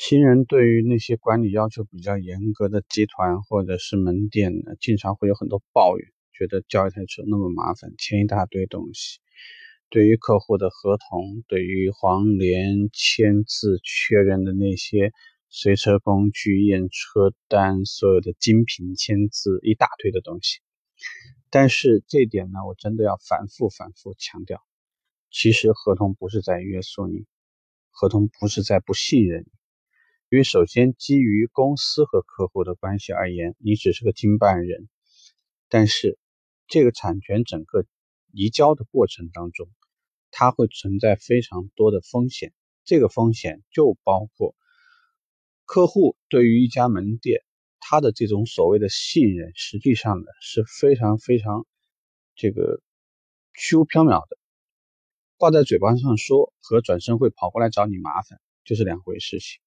[0.00, 9.18] 新人对于那些管理要求比较严格的集团或者是门店呢，经常会有很多抱怨，觉得交一台车那么麻烦，签一大堆东西。
[9.90, 15.12] 对于客户的合同，对于黄联签字确认的那些
[15.48, 20.60] 随车工具、验车单，所有的精品签字一大堆的东西。
[21.50, 24.62] 但是这点呢，我真的要反复反复强调，
[25.32, 27.26] 其实合同不是在约束你，
[27.90, 29.57] 合同不是在不信任你。
[30.30, 34.90] 因为首先，基于公司和客户的关系而言，你只是个经办人。
[35.70, 36.18] 但是，
[36.66, 37.86] 这个产权整个
[38.30, 39.70] 移交的过程当中，
[40.30, 42.52] 它会存在非常多的风险。
[42.84, 44.54] 这个风险就包括
[45.64, 47.42] 客户对于一家门店，
[47.80, 51.66] 他的这种所谓的信任，实际上呢是非常非常
[52.34, 52.82] 这个
[53.54, 54.36] 虚无缥缈的。
[55.38, 59.58] 挂在嘴巴上说和转身会跑过来找你麻烦，就是两回事情。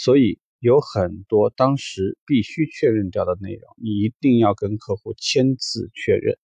[0.00, 6.38] 所以有很多当时必须确认掉的内容，你一定要跟客户签字确认，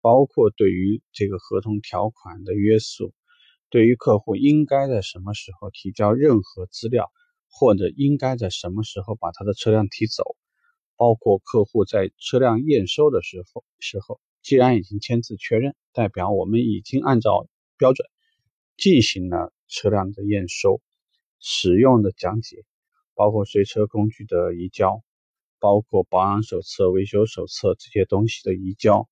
[0.00, 3.14] 包括对于这个合同条款的约束，
[3.70, 7.12] 对于客户应该在什么时候提交任何资料，
[7.48, 10.36] 或者应该在什么时候把他的车辆提走，
[10.96, 17.46] 包括客户在车辆验收的时候，时候既然已经签字确认，代表我们已经按照
[17.78, 18.04] 标准
[18.76, 20.82] 进行了车辆的验收。
[21.46, 22.64] 使用的讲解，
[23.14, 25.02] 包括随车工具的移交，
[25.58, 29.10] 包括保养手册、维修手册这些东西的移交、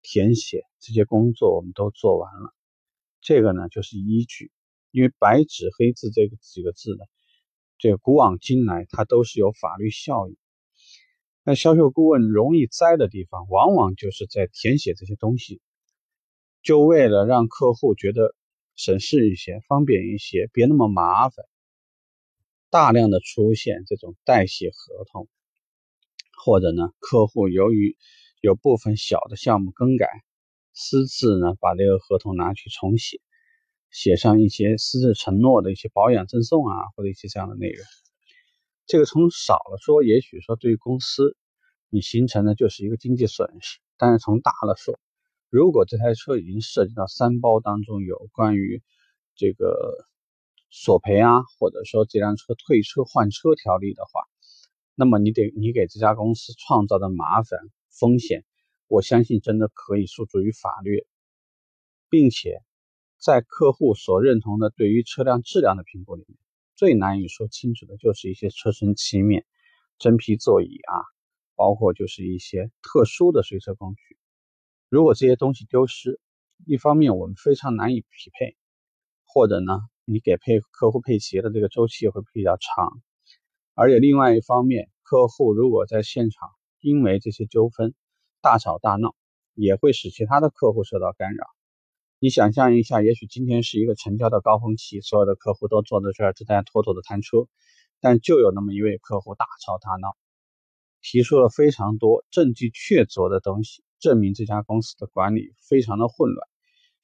[0.00, 2.54] 填写这些工作，我们都做完了。
[3.20, 4.50] 这个呢，就是依据，
[4.90, 7.04] 因为白纸黑字这个几个字呢，
[7.76, 10.36] 这个古往今来它都是有法律效应。
[11.44, 15.60] 那销售顾问容易栽的地方，往往就是在填写这些东西，
[16.62, 18.34] 就为了让客户觉得
[18.76, 21.44] 省事一些、方便一些，别那么麻烦。
[22.68, 25.28] 大量的出现这种代写合同，
[26.36, 27.96] 或者呢，客户由于
[28.40, 30.08] 有部分小的项目更改，
[30.72, 33.20] 私自呢把这个合同拿去重写，
[33.90, 37.84] 写上一些私自承诺的一些保养赠送啊，或者一些这样的内容。
[38.86, 41.36] 这个从少了说，也许说对于公司
[41.88, 44.98] 你形成的就是一个经济损失；但是从大了说，
[45.50, 48.82] 如果这台车已经涉及到三包当中有关于
[49.36, 50.08] 这个。
[50.70, 54.22] 索赔啊，或者说这辆车退车换车条例的话，
[54.94, 57.60] 那么你得你给这家公司创造的麻烦
[57.90, 58.44] 风险，
[58.88, 61.06] 我相信真的可以诉诸于法律，
[62.10, 62.60] 并且
[63.18, 66.36] 在客户所认同的对于车辆质量的评估里面，
[66.74, 69.46] 最难以说清楚的就是一些车身漆面、
[69.98, 70.94] 真皮座椅啊，
[71.54, 74.18] 包括就是一些特殊的随车工具，
[74.90, 76.20] 如果这些东西丢失，
[76.66, 78.56] 一方面我们非常难以匹配，
[79.24, 79.80] 或者呢？
[80.08, 83.02] 你给配客户配齐的这个周期也会比较长，
[83.74, 86.48] 而且另外一方面，客户如果在现场
[86.80, 87.92] 因为这些纠纷
[88.40, 89.16] 大吵大闹，
[89.54, 91.44] 也会使其他的客户受到干扰。
[92.20, 97.48] 你想象一下，也许今天是一个成交的高峰期，所有的客户都坐在这儿正在妥妥的谈车，
[98.00, 100.16] 但就有那么一位客户大吵大闹，
[101.02, 106.48] 提出了非常多证据确凿的东西，证明这家公司的管理非常的混乱。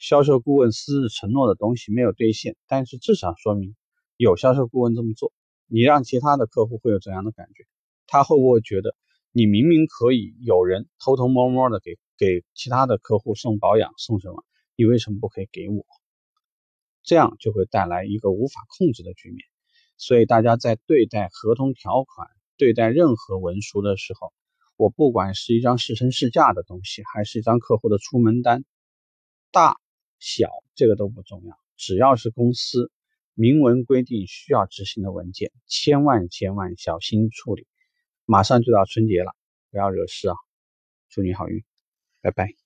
[0.02, 3.76] 销售顾问私自承诺的东西没有兑现，但是至少说明
[4.16, 5.32] 有销售顾问这么做。
[5.68, 7.68] 你让其他的客户会有怎样的感觉？
[8.08, 8.96] 他会不会觉得
[9.30, 15.86] 你明明可以有人偷偷摸摸的给给其他的客户送保养送什么，你为什么不可以给我？
[17.04, 19.38] 这样就会带来一个无法控制的局面。
[19.98, 22.26] 所以大家在对待合同条款、
[22.56, 24.32] 对待任何文书的时候，
[24.76, 28.64] 我不管是一张试乘试驾的东西，还是一张客户的出门单，
[29.52, 29.78] 大。
[30.22, 32.92] 小这个都不重要，只要是公司
[33.34, 37.66] 明文规定需要执行的文件，千万千万小心处理。
[38.24, 39.34] 马上就到春节了，
[39.72, 40.36] 不要惹事啊！
[41.10, 41.64] 祝你好运，
[42.20, 42.61] 拜拜。